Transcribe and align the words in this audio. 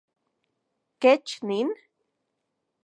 ¿Kech 1.01 1.29
nin? 1.47 1.69